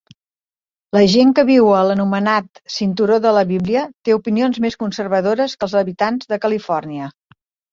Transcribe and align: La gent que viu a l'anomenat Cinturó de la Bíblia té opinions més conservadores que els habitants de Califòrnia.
La 0.95 1.01
gent 1.15 1.33
que 1.39 1.43
viu 1.49 1.67
a 1.79 1.83
l'anomenat 1.87 2.63
Cinturó 2.77 3.19
de 3.27 3.35
la 3.37 3.45
Bíblia 3.51 3.85
té 4.09 4.17
opinions 4.21 4.61
més 4.67 4.81
conservadores 4.85 5.57
que 5.61 5.69
els 5.69 5.77
habitants 5.83 6.33
de 6.35 6.41
Califòrnia. 6.49 7.13